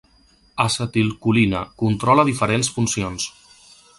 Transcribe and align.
Acetilcolina: 0.63 1.61
controla 1.83 2.27
diferents 2.31 2.75
funcions. 2.79 3.31